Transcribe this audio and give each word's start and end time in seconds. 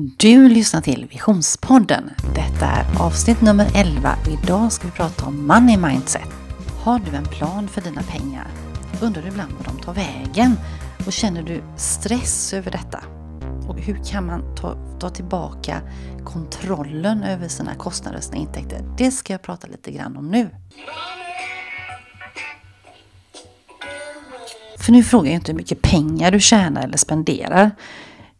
Du 0.00 0.48
lyssnar 0.48 0.80
till 0.80 1.06
Visionspodden. 1.10 2.10
Detta 2.34 2.66
är 2.66 3.00
avsnitt 3.00 3.40
nummer 3.40 3.70
11 3.74 4.16
och 4.20 4.44
idag 4.44 4.72
ska 4.72 4.86
vi 4.86 4.92
prata 4.92 5.26
om 5.26 5.46
Money 5.46 5.76
Mindset. 5.76 6.28
Har 6.82 6.98
du 6.98 7.16
en 7.16 7.24
plan 7.24 7.68
för 7.68 7.80
dina 7.80 8.02
pengar? 8.02 8.46
Undrar 9.02 9.22
du 9.22 9.28
ibland 9.28 9.52
var 9.52 9.64
de 9.64 9.82
tar 9.82 9.94
vägen? 9.94 10.56
Och 11.06 11.12
känner 11.12 11.42
du 11.42 11.62
stress 11.76 12.52
över 12.52 12.70
detta? 12.70 12.98
Och 13.68 13.78
hur 13.78 14.04
kan 14.04 14.26
man 14.26 14.56
ta, 14.56 14.98
ta 15.00 15.10
tillbaka 15.10 15.80
kontrollen 16.24 17.22
över 17.22 17.48
sina 17.48 17.74
kostnader 17.74 18.18
och 18.18 18.24
sina 18.24 18.36
intäkter? 18.36 18.94
Det 18.98 19.10
ska 19.10 19.32
jag 19.32 19.42
prata 19.42 19.66
lite 19.66 19.90
grann 19.90 20.16
om 20.16 20.30
nu. 20.30 20.50
För 24.78 24.92
nu 24.92 25.04
frågar 25.04 25.30
jag 25.30 25.34
inte 25.34 25.52
hur 25.52 25.56
mycket 25.58 25.82
pengar 25.82 26.30
du 26.30 26.40
tjänar 26.40 26.82
eller 26.82 26.96
spenderar 26.96 27.70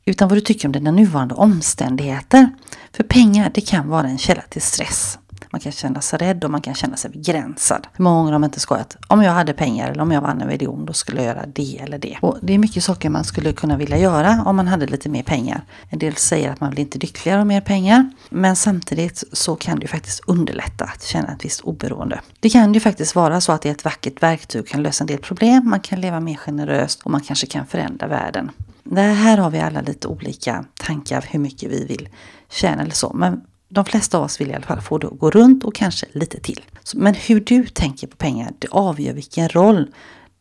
utan 0.09 0.29
vad 0.29 0.37
du 0.37 0.41
tycker 0.41 0.69
om 0.69 0.73
dina 0.73 0.91
nuvarande 0.91 1.35
omständigheter. 1.35 2.51
För 2.93 3.03
pengar 3.05 3.51
det 3.55 3.61
kan 3.61 3.89
vara 3.89 4.07
en 4.07 4.19
källa 4.19 4.43
till 4.43 4.63
stress. 4.63 5.19
Man 5.51 5.61
kan 5.61 5.73
känna 5.73 6.01
sig 6.01 6.19
rädd 6.19 6.45
och 6.45 6.51
man 6.51 6.61
kan 6.61 6.75
känna 6.75 6.97
sig 6.97 7.11
begränsad. 7.11 7.87
Hur 7.93 8.03
många 8.03 8.17
gånger 8.17 8.33
har 8.33 8.39
man 8.39 8.49
inte 8.49 8.61
skojat? 8.61 8.97
Om 9.09 9.23
jag 9.23 9.33
hade 9.33 9.53
pengar 9.53 9.91
eller 9.91 10.03
om 10.03 10.13
jag 10.13 10.21
vann 10.21 10.41
en 10.41 10.49
miljon 10.49 10.87
då 10.87 10.93
skulle 10.93 11.23
jag 11.23 11.37
göra 11.37 11.47
det 11.47 11.79
eller 11.79 11.99
det. 11.99 12.19
Och 12.23 12.39
det 12.43 12.55
är 12.55 12.59
mycket 12.59 12.85
saker 12.85 13.11
man 13.11 13.25
skulle 13.25 13.53
kunna 13.53 13.77
vilja 13.77 13.99
göra 13.99 14.43
om 14.47 14.57
man 14.57 14.69
hade 14.69 14.87
lite 14.87 15.09
mer 15.09 15.23
pengar. 15.23 15.63
En 15.89 15.99
del 15.99 16.17
säger 16.17 16.51
att 16.51 16.61
man 16.61 16.71
blir 16.71 16.81
inte 16.81 16.99
lyckligare 16.99 17.41
av 17.41 17.47
mer 17.47 17.61
pengar. 17.61 18.11
Men 18.31 18.57
samtidigt 18.57 19.25
så 19.33 19.57
kan 19.57 19.79
det 19.79 19.83
ju 19.83 19.89
faktiskt 19.89 20.21
underlätta 20.27 20.85
att 20.85 21.05
känna 21.05 21.33
ett 21.33 21.45
visst 21.45 21.61
oberoende. 21.61 22.21
Det 22.41 22.51
kan 22.51 22.75
ju 22.75 22.81
faktiskt 22.81 23.15
vara 23.15 23.41
så 23.41 23.53
att 23.53 23.63
det 23.63 23.69
är 23.69 23.73
ett 23.73 23.85
vackert 23.85 24.23
verktyg 24.23 24.61
och 24.61 24.69
kan 24.69 24.83
lösa 24.83 25.05
en 25.05 25.09
del 25.09 25.19
problem. 25.19 25.71
Man 25.71 25.81
kan 25.81 26.01
leva 26.01 26.21
mer 26.21 26.37
generöst 26.37 27.03
och 27.03 27.11
man 27.11 27.21
kanske 27.21 27.47
kan 27.47 27.67
förändra 27.67 28.07
världen. 28.07 28.51
Det 28.91 29.01
här 29.01 29.39
har 29.39 29.51
vi 29.51 29.61
alla 29.61 29.81
lite 29.81 30.09
olika 30.09 30.65
tankar 30.75 31.25
hur 31.31 31.39
mycket 31.39 31.71
vi 31.71 31.85
vill 31.85 32.09
tjäna 32.49 32.83
eller 32.83 32.95
så. 32.95 33.13
Men 33.15 33.41
de 33.69 33.85
flesta 33.85 34.19
av 34.19 34.25
oss 34.25 34.41
vill 34.41 34.51
i 34.51 34.55
alla 34.55 34.67
fall 34.67 34.81
få 34.81 34.99
det 34.99 35.07
att 35.07 35.19
gå 35.19 35.31
runt 35.31 35.65
och 35.65 35.75
kanske 35.75 36.07
lite 36.13 36.41
till. 36.41 36.61
Men 36.95 37.15
hur 37.15 37.41
du 37.41 37.67
tänker 37.67 38.07
på 38.07 38.17
pengar, 38.17 38.53
det 38.59 38.69
avgör 38.71 39.13
vilken 39.13 39.49
roll 39.49 39.91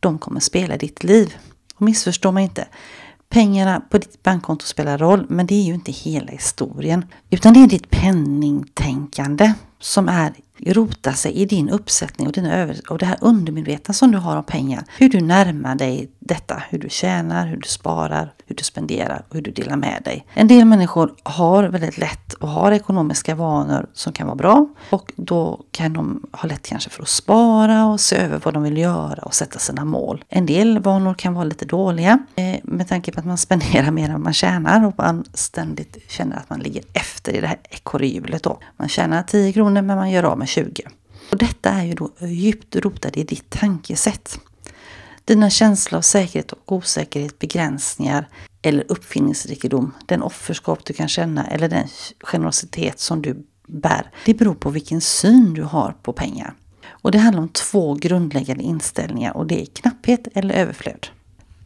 de 0.00 0.18
kommer 0.18 0.40
spela 0.40 0.74
i 0.74 0.78
ditt 0.78 1.04
liv. 1.04 1.34
Och 1.74 1.82
missförstå 1.82 2.32
mig 2.32 2.44
inte. 2.44 2.68
Pengarna 3.28 3.80
på 3.90 3.98
ditt 3.98 4.22
bankkonto 4.22 4.66
spelar 4.66 4.98
roll, 4.98 5.26
men 5.28 5.46
det 5.46 5.54
är 5.54 5.62
ju 5.62 5.74
inte 5.74 5.92
hela 5.92 6.32
historien. 6.32 7.04
Utan 7.30 7.54
det 7.54 7.62
är 7.62 7.66
ditt 7.66 7.90
penningtänkande 7.90 9.52
som 9.80 10.08
är 10.08 10.32
rota 10.66 11.12
sig 11.12 11.32
i 11.32 11.44
din 11.44 11.68
uppsättning 11.68 12.26
och, 12.26 12.32
dina 12.32 12.54
över 12.54 12.80
och 12.90 12.98
det 12.98 13.06
här 13.06 13.18
undermedvetna 13.20 13.94
som 13.94 14.12
du 14.12 14.18
har 14.18 14.36
om 14.36 14.44
pengar. 14.44 14.84
Hur 14.98 15.08
du 15.08 15.20
närmar 15.20 15.74
dig 15.74 16.10
detta, 16.28 16.62
hur 16.68 16.78
du 16.78 16.88
tjänar, 16.88 17.46
hur 17.46 17.56
du 17.56 17.68
sparar, 17.68 18.32
hur 18.46 18.56
du 18.56 18.64
spenderar 18.64 19.24
och 19.28 19.34
hur 19.34 19.42
du 19.42 19.50
delar 19.50 19.76
med 19.76 20.02
dig. 20.04 20.26
En 20.34 20.48
del 20.48 20.64
människor 20.64 21.14
har 21.22 21.64
väldigt 21.64 21.98
lätt 21.98 22.32
och 22.32 22.48
har 22.48 22.72
ekonomiska 22.72 23.34
vanor 23.34 23.86
som 23.92 24.12
kan 24.12 24.26
vara 24.26 24.36
bra 24.36 24.68
och 24.90 25.12
då 25.16 25.60
kan 25.70 25.92
de 25.92 26.22
ha 26.32 26.48
lätt 26.48 26.66
kanske 26.66 26.90
för 26.90 27.02
att 27.02 27.08
spara 27.08 27.86
och 27.86 28.00
se 28.00 28.16
över 28.16 28.40
vad 28.44 28.54
de 28.54 28.62
vill 28.62 28.78
göra 28.78 29.22
och 29.22 29.34
sätta 29.34 29.58
sina 29.58 29.84
mål. 29.84 30.24
En 30.28 30.46
del 30.46 30.78
vanor 30.78 31.14
kan 31.14 31.34
vara 31.34 31.44
lite 31.44 31.64
dåliga 31.64 32.18
eh, 32.36 32.60
med 32.62 32.88
tanke 32.88 33.12
på 33.12 33.20
att 33.20 33.26
man 33.26 33.38
spenderar 33.38 33.90
mer 33.98 34.10
än 34.10 34.22
man 34.22 34.34
tjänar 34.34 34.86
och 34.86 34.94
man 34.98 35.24
ständigt 35.34 35.96
känner 36.08 36.36
att 36.36 36.50
man 36.50 36.60
ligger 36.60 36.82
efter 36.92 37.32
i 37.32 37.40
det 37.40 37.46
här 37.46 37.58
ekorrhjulet 37.70 38.42
då. 38.42 38.58
Man 38.76 38.88
tjänar 38.88 39.22
10 39.22 39.52
kronor 39.52 39.82
men 39.82 39.96
man 39.96 40.10
gör 40.10 40.22
av 40.22 40.38
med 40.38 40.48
20. 40.48 40.82
Och 41.32 41.38
detta 41.38 41.70
är 41.70 41.84
ju 41.84 41.94
då 41.94 42.10
djupt 42.20 42.76
rotat 42.76 43.16
i 43.16 43.24
ditt 43.24 43.50
tankesätt. 43.50 44.40
Dina 45.28 45.50
känslor 45.50 45.98
av 45.98 46.02
säkerhet 46.02 46.52
och 46.52 46.72
osäkerhet, 46.72 47.38
begränsningar 47.38 48.28
eller 48.62 48.84
uppfinningsrikedom, 48.88 49.94
den 50.06 50.22
offerskap 50.22 50.84
du 50.84 50.92
kan 50.92 51.08
känna 51.08 51.46
eller 51.46 51.68
den 51.68 51.86
generositet 52.20 53.00
som 53.00 53.22
du 53.22 53.46
bär, 53.66 54.10
det 54.24 54.34
beror 54.34 54.54
på 54.54 54.70
vilken 54.70 55.00
syn 55.00 55.54
du 55.54 55.62
har 55.62 55.94
på 56.02 56.12
pengar. 56.12 56.54
Och 56.88 57.10
det 57.10 57.18
handlar 57.18 57.42
om 57.42 57.48
två 57.48 57.94
grundläggande 57.94 58.64
inställningar 58.64 59.36
och 59.36 59.46
det 59.46 59.62
är 59.62 59.66
knapphet 59.66 60.28
eller 60.34 60.54
överflöd. 60.54 61.06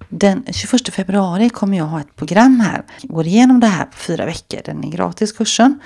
Den 0.08 0.44
21 0.50 0.88
februari 0.88 1.50
kommer 1.50 1.78
jag 1.78 1.84
ha 1.84 2.00
ett 2.00 2.16
program 2.16 2.60
här. 2.60 2.84
Jag 3.02 3.10
går 3.10 3.26
igenom 3.26 3.60
det 3.60 3.66
här 3.66 3.84
på 3.84 3.96
fyra 3.96 4.26
veckor. 4.26 4.60
Den 4.64 4.84
är 4.84 4.90
gratis 4.90 5.32
kursen 5.32 5.80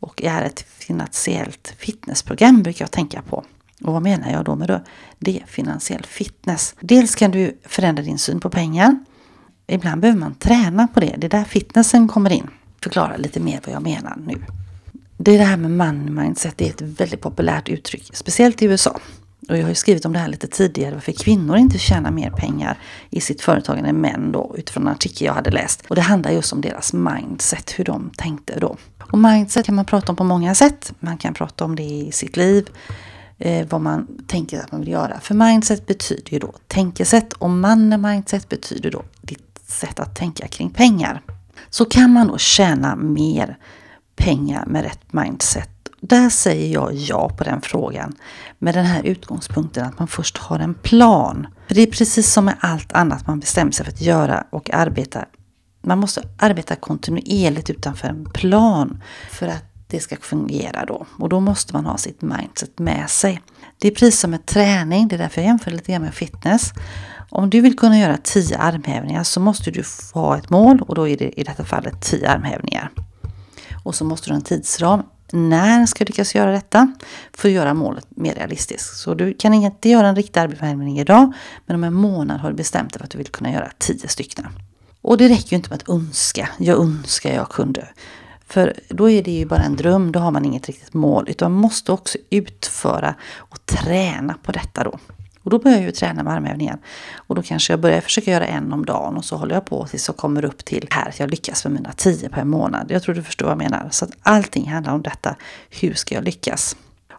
och 0.00 0.22
är 0.22 0.42
ett 0.42 0.60
finansiellt 0.60 1.74
fitnessprogram 1.78 2.62
brukar 2.62 2.82
jag 2.82 2.90
tänka 2.90 3.22
på. 3.22 3.44
Och 3.82 3.92
vad 3.92 4.02
menar 4.02 4.32
jag 4.32 4.44
då 4.44 4.56
med 4.56 4.68
det? 4.68 4.82
Det 5.18 5.40
är 5.40 5.46
finansiell 5.46 6.04
fitness. 6.04 6.74
Dels 6.80 7.14
kan 7.14 7.30
du 7.30 7.58
förändra 7.64 8.02
din 8.02 8.18
syn 8.18 8.40
på 8.40 8.50
pengar. 8.50 8.98
Ibland 9.66 10.00
behöver 10.00 10.20
man 10.20 10.34
träna 10.34 10.88
på 10.88 11.00
det. 11.00 11.14
Det 11.18 11.26
är 11.26 11.30
där 11.30 11.44
fitnessen 11.44 12.08
kommer 12.08 12.32
in. 12.32 12.50
Förklara 12.82 13.16
lite 13.16 13.40
mer 13.40 13.60
vad 13.66 13.74
jag 13.74 13.82
menar 13.82 14.16
nu. 14.26 14.44
Det 15.16 15.34
är 15.34 15.38
det 15.38 15.44
här 15.44 15.56
med 15.56 15.70
money 15.70 16.10
mindset. 16.10 16.58
Det 16.58 16.66
är 16.66 16.70
ett 16.70 16.80
väldigt 16.80 17.20
populärt 17.20 17.68
uttryck, 17.68 18.10
speciellt 18.16 18.62
i 18.62 18.64
USA. 18.64 19.00
Och 19.48 19.56
jag 19.56 19.62
har 19.62 19.68
ju 19.68 19.74
skrivit 19.74 20.04
om 20.04 20.12
det 20.12 20.18
här 20.18 20.28
lite 20.28 20.46
tidigare, 20.46 20.94
varför 20.94 21.12
kvinnor 21.12 21.56
inte 21.56 21.78
tjänar 21.78 22.10
mer 22.10 22.30
pengar 22.30 22.78
i 23.10 23.20
sitt 23.20 23.42
företagande 23.42 23.88
än 23.88 24.00
män 24.00 24.32
då, 24.32 24.54
utifrån 24.58 24.82
en 24.82 24.92
artikel 24.92 25.26
jag 25.26 25.34
hade 25.34 25.50
läst. 25.50 25.86
Och 25.88 25.96
det 25.96 26.02
handlar 26.02 26.30
just 26.30 26.52
om 26.52 26.60
deras 26.60 26.92
mindset, 26.92 27.74
hur 27.76 27.84
de 27.84 28.10
tänkte 28.16 28.58
då. 28.60 28.76
Och 29.12 29.18
mindset 29.18 29.66
kan 29.66 29.74
man 29.74 29.84
prata 29.84 30.12
om 30.12 30.16
på 30.16 30.24
många 30.24 30.54
sätt. 30.54 30.92
Man 31.00 31.18
kan 31.18 31.34
prata 31.34 31.64
om 31.64 31.76
det 31.76 31.82
i 31.82 32.12
sitt 32.12 32.36
liv, 32.36 32.68
eh, 33.38 33.66
vad 33.70 33.80
man 33.80 34.06
tänker 34.26 34.60
att 34.60 34.72
man 34.72 34.80
vill 34.80 34.90
göra. 34.90 35.20
För 35.20 35.34
mindset 35.34 35.86
betyder 35.86 36.32
ju 36.32 36.38
då 36.38 36.52
tänkesätt 36.66 37.32
och 37.32 37.50
man 37.50 38.00
mindset 38.00 38.48
betyder 38.48 38.90
då 38.90 39.02
ditt 39.20 39.60
sätt 39.66 40.00
att 40.00 40.16
tänka 40.16 40.48
kring 40.48 40.70
pengar. 40.70 41.22
Så 41.70 41.84
kan 41.84 42.12
man 42.12 42.26
då 42.26 42.38
tjäna 42.38 42.96
mer 42.96 43.58
pengar 44.16 44.66
med 44.66 44.82
rätt 44.82 45.12
mindset 45.12 45.78
där 46.00 46.30
säger 46.30 46.74
jag 46.74 46.94
ja 46.94 47.28
på 47.28 47.44
den 47.44 47.60
frågan 47.60 48.14
med 48.58 48.74
den 48.74 48.84
här 48.84 49.02
utgångspunkten 49.02 49.84
att 49.86 49.98
man 49.98 50.08
först 50.08 50.38
har 50.38 50.58
en 50.58 50.74
plan. 50.74 51.46
För 51.68 51.74
det 51.74 51.82
är 51.82 51.86
precis 51.86 52.32
som 52.32 52.44
med 52.44 52.56
allt 52.60 52.92
annat 52.92 53.26
man 53.26 53.40
bestämmer 53.40 53.72
sig 53.72 53.84
för 53.84 53.92
att 53.92 54.00
göra 54.00 54.44
och 54.50 54.74
arbeta. 54.74 55.24
Man 55.82 55.98
måste 55.98 56.22
arbeta 56.38 56.76
kontinuerligt 56.76 57.70
utanför 57.70 58.08
en 58.08 58.24
plan 58.24 59.02
för 59.30 59.48
att 59.48 59.64
det 59.88 60.00
ska 60.00 60.16
fungera 60.16 60.84
då. 60.84 61.06
Och 61.18 61.28
då 61.28 61.40
måste 61.40 61.72
man 61.72 61.86
ha 61.86 61.96
sitt 61.96 62.22
mindset 62.22 62.78
med 62.78 63.10
sig. 63.10 63.42
Det 63.78 63.88
är 63.88 63.92
precis 63.92 64.20
som 64.20 64.30
med 64.30 64.46
träning, 64.46 65.08
det 65.08 65.16
är 65.16 65.18
därför 65.18 65.40
jag 65.40 65.48
jämför 65.48 65.70
lite 65.70 65.92
grann 65.92 66.02
med 66.02 66.14
fitness. 66.14 66.72
Om 67.30 67.50
du 67.50 67.60
vill 67.60 67.78
kunna 67.78 67.98
göra 67.98 68.16
10 68.22 68.58
armhävningar 68.58 69.22
så 69.22 69.40
måste 69.40 69.70
du 69.70 69.84
ha 70.14 70.38
ett 70.38 70.50
mål 70.50 70.82
och 70.82 70.94
då 70.94 71.08
är 71.08 71.16
det 71.16 71.40
i 71.40 71.44
detta 71.44 71.64
fallet 71.64 72.00
10 72.02 72.30
armhävningar. 72.30 72.90
Och 73.84 73.94
så 73.94 74.04
måste 74.04 74.28
du 74.28 74.32
ha 74.32 74.36
en 74.36 74.44
tidsram 74.44 75.02
när 75.32 75.86
ska 75.86 76.04
du 76.04 76.08
lyckas 76.08 76.34
göra 76.34 76.52
detta 76.52 76.92
för 77.32 77.48
att 77.48 77.54
göra 77.54 77.74
målet 77.74 78.06
mer 78.08 78.34
realistiskt? 78.34 78.96
Så 78.96 79.14
du 79.14 79.34
kan 79.34 79.54
inte 79.54 79.88
göra 79.88 80.08
en 80.08 80.16
riktig 80.16 80.40
armhävning 80.40 80.98
idag, 80.98 81.32
men 81.66 81.76
om 81.76 81.84
en 81.84 81.94
månad 81.94 82.40
har 82.40 82.50
du 82.50 82.56
bestämt 82.56 82.92
dig 82.92 82.98
för 82.98 83.04
att 83.04 83.10
du 83.10 83.18
vill 83.18 83.28
kunna 83.28 83.52
göra 83.52 83.70
10 83.78 84.08
stycken. 84.08 84.46
Och 85.02 85.18
det 85.18 85.28
räcker 85.28 85.50
ju 85.50 85.56
inte 85.56 85.70
med 85.70 85.82
att 85.82 85.88
önska. 85.88 86.48
Jag 86.58 86.78
önskar 86.78 87.34
jag 87.34 87.48
kunde. 87.48 87.88
För 88.48 88.74
då 88.88 89.10
är 89.10 89.22
det 89.22 89.30
ju 89.30 89.46
bara 89.46 89.62
en 89.62 89.76
dröm, 89.76 90.12
då 90.12 90.18
har 90.20 90.30
man 90.30 90.44
inget 90.44 90.66
riktigt 90.66 90.94
mål. 90.94 91.28
Utan 91.28 91.52
man 91.52 91.60
måste 91.60 91.92
också 91.92 92.18
utföra 92.30 93.14
och 93.36 93.66
träna 93.66 94.34
på 94.42 94.52
detta 94.52 94.84
då. 94.84 94.98
Och 95.42 95.50
då 95.50 95.58
börjar 95.58 95.76
jag 95.76 95.86
ju 95.86 95.92
träna 95.92 96.22
med 96.22 96.32
armhävningar. 96.32 96.78
Och 97.16 97.34
då 97.34 97.42
kanske 97.42 97.72
jag 97.72 97.80
börjar 97.80 98.00
försöka 98.00 98.30
göra 98.30 98.46
en 98.46 98.72
om 98.72 98.84
dagen 98.84 99.16
och 99.16 99.24
så 99.24 99.36
håller 99.36 99.54
jag 99.54 99.64
på 99.64 99.86
tills 99.86 100.08
jag 100.08 100.16
kommer 100.16 100.44
upp 100.44 100.64
till 100.64 100.88
här 100.90 101.08
att 101.08 101.20
jag 101.20 101.30
lyckas 101.30 101.64
med 101.64 101.72
mina 101.72 101.92
tio 101.92 102.28
per 102.28 102.44
månad. 102.44 102.90
Jag 102.90 103.02
tror 103.02 103.14
du 103.14 103.22
förstår 103.22 103.46
vad 103.46 103.52
jag 103.52 103.58
menar. 103.58 103.88
Så 103.90 104.04
att 104.04 104.10
allting 104.22 104.70
handlar 104.70 104.94
om 104.94 105.02
detta. 105.02 105.36
Hur 105.70 105.94
ska 105.94 106.14
jag 106.14 106.24
lyckas? 106.24 106.76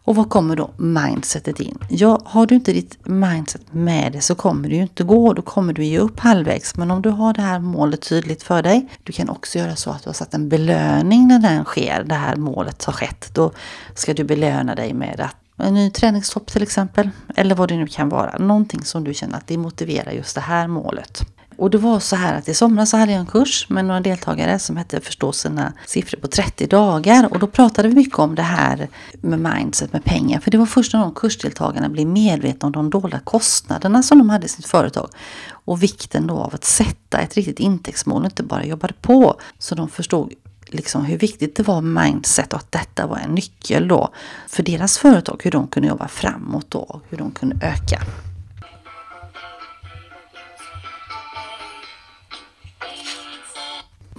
Och 0.10 0.16
vad 0.16 0.30
kommer 0.30 0.56
då 0.56 0.70
mindsetet 0.78 1.60
in? 1.60 1.78
Ja, 1.90 2.22
har 2.26 2.46
du 2.46 2.56
inte 2.56 2.74
ditt 2.74 3.08
mindset 3.08 3.62
med 3.72 4.12
dig 4.12 4.22
så 4.22 4.36
kommer 4.36 4.70
det 4.70 4.76
ju 4.76 4.82
inte 4.82 5.04
gå. 5.04 5.34
Då 5.34 5.42
kommer 5.42 5.74
du 5.74 5.84
ge 5.84 6.00
upp 6.00 6.20
halvvägs. 6.20 6.76
Men 6.76 6.92
om 6.92 7.02
du 7.02 7.10
har 7.10 7.34
det 7.34 7.42
här 7.42 7.60
målet 7.60 8.02
tydligt 8.02 8.44
för 8.44 8.64
dig. 8.64 8.90
Du 9.04 9.14
kan 9.14 9.30
också 9.30 9.60
göra 9.60 9.76
så 9.76 9.92
att 9.92 10.04
du 10.04 10.10
har 10.10 10.14
satt 10.14 10.34
en 10.34 10.50
belöning 10.50 11.28
när 11.28 11.40
den 11.40 11.64
sker. 11.64 12.04
Det 12.04 12.16
här 12.16 12.36
målet 12.36 12.84
har 12.84 12.94
skett. 12.94 13.30
Då 13.34 13.52
ska 13.96 14.14
du 14.14 14.24
belöna 14.24 14.76
dig 14.76 14.94
med 14.94 15.20
att 15.20 15.66
en 15.68 15.74
ny 15.74 15.92
träningstopp 15.92 16.48
till 16.48 16.64
exempel. 16.64 17.10
Eller 17.36 17.56
vad 17.56 17.70
det 17.70 17.78
nu 17.78 17.88
kan 17.88 18.10
vara. 18.10 18.38
Någonting 18.38 18.84
som 18.84 19.04
du 19.04 19.14
känner 19.14 19.38
att 19.38 19.48
det 19.48 19.58
motiverar 19.58 20.12
just 20.12 20.36
det 20.36 20.42
här 20.42 20.68
målet. 20.68 21.22
Och 21.60 21.70
det 21.70 21.78
var 21.78 22.00
så 22.00 22.16
här 22.16 22.38
att 22.38 22.50
i 22.50 22.54
somras 22.54 22.90
så 22.90 22.98
hade 22.98 23.12
jag 23.12 23.20
en 23.20 23.26
kurs 23.26 23.70
med 23.70 23.86
några 23.86 24.00
deltagare 24.00 24.60
som 24.60 24.78
hette 24.78 25.02
Förstå 25.02 25.32
sina 25.32 25.74
siffror 25.86 26.20
på 26.20 26.28
30 26.28 26.68
dagar. 26.68 27.34
Och 27.34 27.40
då 27.40 27.48
pratade 27.48 27.88
vi 27.88 27.96
mycket 27.96 28.20
om 28.20 28.36
det 28.36 28.42
här 28.42 28.88
med 29.22 29.40
mindset 29.40 29.94
med 29.94 30.04
pengar. 30.04 30.40
För 30.40 30.52
det 30.52 30.58
var 30.58 30.66
först 30.66 30.94
när 30.94 31.02
de 31.02 31.14
kursdeltagarna 31.14 31.90
blev 31.90 32.08
medvetna 32.08 32.66
om 32.66 32.72
de 32.72 32.90
dolda 32.90 33.20
kostnaderna 33.20 34.04
som 34.04 34.18
de 34.18 34.30
hade 34.30 34.46
i 34.46 34.50
sitt 34.50 34.66
företag. 34.66 35.10
Och 35.52 35.84
vikten 35.84 36.28
då 36.28 36.38
av 36.38 36.56
att 36.56 36.64
sätta 36.64 37.18
ett 37.18 37.36
riktigt 37.36 37.60
intäktsmål 37.60 38.22
och 38.22 38.26
inte 38.26 38.44
bara 38.44 38.66
jobbade 38.66 38.94
på. 39.02 39.40
Så 39.58 39.76
de 39.76 39.90
förstod 39.90 40.34
liksom 40.68 41.06
hur 41.06 41.18
viktigt 41.18 41.56
det 41.56 41.64
var 41.64 41.82
med 41.82 42.06
mindset 42.06 42.54
och 42.54 42.60
att 42.60 42.72
detta 42.72 43.08
var 43.08 43.18
en 43.18 43.36
nyckel 43.36 43.88
då 43.88 44.14
för 44.48 44.64
deras 44.64 44.98
företag, 44.98 45.42
hur 45.44 45.52
de 45.52 45.68
kunde 45.68 45.90
jobba 45.90 46.08
framåt 46.08 46.66
då, 46.70 47.02
hur 47.10 47.18
de 47.18 47.32
kunde 47.32 47.56
öka. 47.56 48.02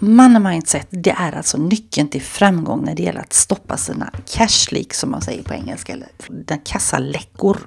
Money 0.01 0.39
mindset, 0.39 0.87
det 0.91 1.11
är 1.11 1.37
alltså 1.37 1.59
nyckeln 1.59 2.09
till 2.09 2.23
framgång 2.23 2.85
när 2.85 2.95
det 2.95 3.03
gäller 3.03 3.21
att 3.21 3.33
stoppa 3.33 3.77
sina 3.77 4.11
cash 4.27 4.73
leak 4.73 4.95
som 4.95 5.11
man 5.11 5.23
säger 5.23 5.43
på 5.43 5.55
engelska, 5.55 5.93
eller 5.93 6.09
kassaläckor. 6.65 7.59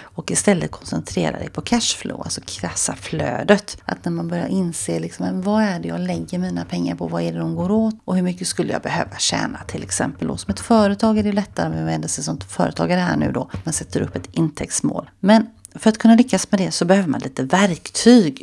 Och 0.00 0.30
istället 0.30 0.70
koncentrera 0.70 1.38
dig 1.38 1.50
på 1.50 1.60
cashflow, 1.60 2.22
alltså 2.22 2.40
kassaflödet. 2.46 3.76
Att 3.84 4.04
när 4.04 4.12
man 4.12 4.28
börjar 4.28 4.46
inse 4.46 5.00
liksom, 5.00 5.42
vad 5.42 5.62
är 5.62 5.80
det 5.80 5.88
jag 5.88 6.00
lägger 6.00 6.38
mina 6.38 6.64
pengar 6.64 6.94
på, 6.94 7.08
vad 7.08 7.22
är 7.22 7.32
det 7.32 7.38
de 7.38 7.54
går 7.54 7.70
åt 7.70 7.94
och 8.04 8.16
hur 8.16 8.22
mycket 8.22 8.48
skulle 8.48 8.72
jag 8.72 8.82
behöva 8.82 9.16
tjäna 9.18 9.58
till 9.66 9.82
exempel. 9.82 10.30
Och 10.30 10.40
som 10.40 10.50
ett 10.50 10.60
företag 10.60 11.18
är 11.18 11.22
det 11.22 11.32
lättare, 11.32 11.78
vi 11.78 11.84
vänder 11.84 12.08
sig 12.08 12.24
som 12.24 12.40
företagare 12.40 13.00
här 13.00 13.16
nu 13.16 13.32
då, 13.32 13.50
man 13.64 13.72
sätter 13.72 14.00
upp 14.00 14.16
ett 14.16 14.28
intäktsmål. 14.32 15.10
Men 15.20 15.46
för 15.74 15.90
att 15.90 15.98
kunna 15.98 16.14
lyckas 16.14 16.50
med 16.50 16.60
det 16.60 16.70
så 16.70 16.84
behöver 16.84 17.08
man 17.08 17.20
lite 17.20 17.42
verktyg 17.42 18.42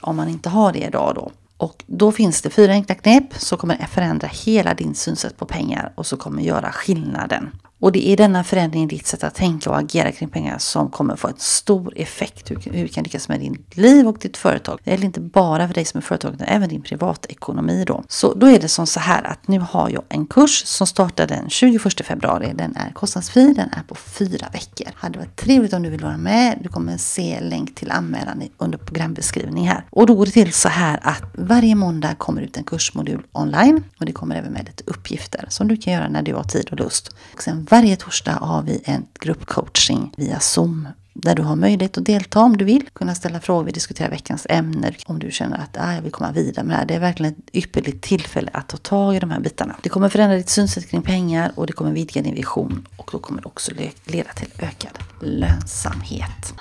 om 0.00 0.16
man 0.16 0.28
inte 0.28 0.48
har 0.48 0.72
det 0.72 0.78
idag 0.78 1.14
då. 1.14 1.32
Och 1.58 1.84
då 1.86 2.12
finns 2.12 2.42
det 2.42 2.50
fyra 2.50 2.72
enkla 2.72 2.94
knep 2.94 3.34
som 3.34 3.58
kommer 3.58 3.86
förändra 3.86 4.28
hela 4.28 4.74
din 4.74 4.94
synsätt 4.94 5.36
på 5.36 5.46
pengar 5.46 5.92
och 5.94 6.06
som 6.06 6.18
kommer 6.18 6.42
göra 6.42 6.72
skillnaden. 6.72 7.50
Och 7.80 7.92
det 7.92 8.08
är 8.08 8.16
denna 8.16 8.44
förändring 8.44 8.84
i 8.84 8.86
ditt 8.86 9.06
sätt 9.06 9.24
att 9.24 9.34
tänka 9.34 9.70
och 9.70 9.78
agera 9.78 10.12
kring 10.12 10.28
pengar 10.28 10.58
som 10.58 10.90
kommer 10.90 11.16
få 11.16 11.28
en 11.28 11.34
stor 11.36 11.92
effekt. 11.96 12.50
Hur, 12.50 12.56
hur 12.56 12.82
du 12.82 12.88
kan 12.88 13.04
lyckas 13.04 13.28
med 13.28 13.40
ditt 13.40 13.76
liv 13.76 14.08
och 14.08 14.18
ditt 14.18 14.36
företag. 14.36 14.78
Det 14.84 14.90
gäller 14.90 15.04
inte 15.04 15.20
bara 15.20 15.66
för 15.66 15.74
dig 15.74 15.84
som 15.84 15.98
är 15.98 16.02
företagare 16.02 16.34
utan 16.34 16.48
även 16.48 16.68
din 16.68 16.82
privatekonomi 16.82 17.84
då. 17.86 18.04
Så 18.08 18.34
då 18.34 18.46
är 18.46 18.60
det 18.60 18.68
som 18.68 18.86
så 18.86 19.00
här 19.00 19.22
att 19.22 19.48
nu 19.48 19.58
har 19.58 19.90
jag 19.90 20.02
en 20.08 20.26
kurs 20.26 20.62
som 20.66 20.86
startar 20.86 21.26
den 21.26 21.50
21 21.50 22.06
februari. 22.06 22.52
Den 22.54 22.76
är 22.76 22.90
kostnadsfri, 22.92 23.54
den 23.54 23.68
är 23.72 23.82
på 23.88 23.94
fyra 23.94 24.46
veckor. 24.52 24.92
Hade 24.94 25.18
varit 25.18 25.36
trevligt 25.36 25.72
om 25.72 25.82
du 25.82 25.90
vill 25.90 26.02
vara 26.02 26.16
med. 26.16 26.58
Du 26.62 26.68
kommer 26.68 26.96
se 26.96 27.40
länk 27.40 27.74
till 27.74 27.90
anmälan 27.90 28.42
under 28.58 28.78
programbeskrivning 28.78 29.68
här. 29.68 29.84
Och 29.90 30.06
då 30.06 30.14
går 30.14 30.26
det 30.26 30.32
till 30.32 30.52
så 30.52 30.68
här 30.68 31.00
att 31.02 31.22
varje 31.34 31.74
måndag 31.74 32.14
kommer 32.14 32.42
ut 32.42 32.56
en 32.56 32.64
kursmodul 32.64 33.22
online 33.32 33.84
och 33.98 34.06
det 34.06 34.12
kommer 34.12 34.36
även 34.36 34.52
med 34.52 34.66
lite 34.66 34.84
uppgifter 35.08 35.46
som 35.48 35.68
du 35.68 35.76
kan 35.76 35.92
göra 35.92 36.08
när 36.08 36.22
du 36.22 36.34
har 36.34 36.44
tid 36.44 36.68
och 36.70 36.78
lust. 36.78 37.14
Och 37.34 37.42
sen 37.42 37.66
varje 37.70 37.96
torsdag 37.96 38.32
har 38.32 38.62
vi 38.62 38.80
en 38.84 39.06
gruppcoaching 39.20 40.12
via 40.16 40.40
Zoom 40.40 40.88
där 41.14 41.34
du 41.34 41.42
har 41.42 41.56
möjlighet 41.56 41.98
att 41.98 42.04
delta 42.04 42.40
om 42.40 42.56
du 42.56 42.64
vill. 42.64 42.88
Kunna 42.92 43.14
ställa 43.14 43.40
frågor, 43.40 43.70
diskutera 43.70 44.08
veckans 44.08 44.46
ämnen. 44.50 44.94
Om 45.06 45.18
du 45.18 45.30
känner 45.30 45.58
att 45.58 45.76
ah, 45.78 45.92
jag 45.94 46.02
vill 46.02 46.12
komma 46.12 46.32
vidare 46.32 46.66
med 46.66 46.74
det 46.74 46.78
här. 46.78 46.86
Det 46.86 46.94
är 46.94 47.00
verkligen 47.00 47.32
ett 47.32 47.56
ypperligt 47.56 48.02
tillfälle 48.02 48.50
att 48.52 48.68
ta 48.68 48.76
tag 48.76 49.16
i 49.16 49.20
de 49.20 49.30
här 49.30 49.40
bitarna. 49.40 49.76
Det 49.82 49.88
kommer 49.88 50.08
förändra 50.08 50.36
ditt 50.36 50.48
synsätt 50.48 50.88
kring 50.90 51.02
pengar 51.02 51.52
och 51.54 51.66
det 51.66 51.72
kommer 51.72 51.92
vidga 51.92 52.22
din 52.22 52.34
vision. 52.34 52.86
Och 52.96 53.08
då 53.12 53.18
kommer 53.18 53.42
det 53.42 53.46
också 53.46 53.72
leda 54.04 54.32
till 54.32 54.48
ökad 54.58 54.98
lönsamhet. 55.20 56.54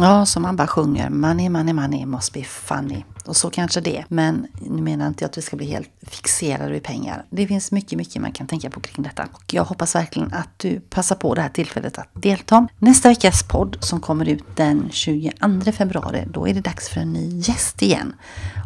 Ja, 0.00 0.26
som 0.26 0.42
man 0.42 0.56
bara 0.56 0.66
sjunger. 0.66 1.10
Money, 1.10 1.48
money, 1.48 1.74
money 1.74 2.06
must 2.06 2.32
be 2.32 2.44
funny. 2.44 3.04
Och 3.24 3.36
så 3.36 3.50
kanske 3.50 3.80
det. 3.80 4.04
Men 4.08 4.46
nu 4.60 4.82
menar 4.82 5.06
inte 5.06 5.24
jag 5.24 5.28
att 5.28 5.38
vi 5.38 5.42
ska 5.42 5.56
bli 5.56 5.66
helt 5.66 5.88
fixerade 6.02 6.72
vid 6.72 6.82
pengar. 6.82 7.24
Det 7.30 7.46
finns 7.46 7.72
mycket, 7.72 7.98
mycket 7.98 8.22
man 8.22 8.32
kan 8.32 8.46
tänka 8.46 8.70
på 8.70 8.80
kring 8.80 9.02
detta. 9.02 9.28
Och 9.32 9.54
jag 9.54 9.64
hoppas 9.64 9.94
verkligen 9.94 10.32
att 10.32 10.58
du 10.58 10.80
passar 10.80 11.16
på 11.16 11.34
det 11.34 11.42
här 11.42 11.48
tillfället 11.48 11.98
att 11.98 12.08
delta. 12.12 12.68
Nästa 12.78 13.08
veckas 13.08 13.42
podd 13.42 13.76
som 13.80 14.00
kommer 14.00 14.28
ut 14.28 14.44
den 14.56 14.88
22 14.92 15.72
februari, 15.72 16.24
då 16.32 16.48
är 16.48 16.54
det 16.54 16.60
dags 16.60 16.88
för 16.88 17.00
en 17.00 17.12
ny 17.12 17.38
gäst 17.38 17.82
igen. 17.82 18.14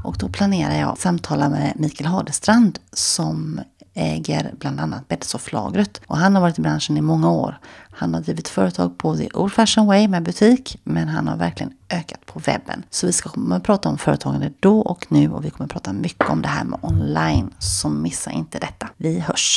Och 0.04 0.16
då 0.18 0.28
planerar 0.28 0.78
jag 0.80 0.88
att 0.88 0.98
samtala 0.98 1.48
med 1.48 1.72
Mikael 1.76 2.10
Hadestrand 2.10 2.78
som 2.92 3.60
äger 3.98 4.54
bland 4.58 4.80
annat 4.80 5.08
Betsoff-lagret 5.08 6.00
Och 6.06 6.16
han 6.16 6.34
har 6.34 6.42
varit 6.42 6.58
i 6.58 6.62
branschen 6.62 6.96
i 6.96 7.00
många 7.00 7.30
år. 7.30 7.58
Han 7.90 8.14
har 8.14 8.20
drivit 8.20 8.48
företag 8.48 8.98
på 8.98 9.16
the 9.16 9.28
old 9.34 9.52
fashion 9.52 9.86
way 9.86 10.08
med 10.08 10.22
butik, 10.22 10.80
men 10.84 11.08
han 11.08 11.28
har 11.28 11.36
verkligen 11.36 11.72
ökat 11.90 12.26
på 12.26 12.38
webben. 12.38 12.82
Så 12.90 13.06
vi 13.06 13.12
ska 13.12 13.28
komma 13.28 13.56
att 13.56 13.62
prata 13.62 13.88
om 13.88 13.98
företagande 13.98 14.52
då 14.60 14.80
och 14.80 15.06
nu 15.08 15.30
och 15.30 15.44
vi 15.44 15.50
kommer 15.50 15.64
att 15.64 15.72
prata 15.72 15.92
mycket 15.92 16.30
om 16.30 16.42
det 16.42 16.48
här 16.48 16.64
med 16.64 16.78
online. 16.82 17.50
Så 17.58 17.88
missa 17.88 18.30
inte 18.30 18.58
detta. 18.58 18.88
Vi 18.96 19.20
hörs! 19.20 19.56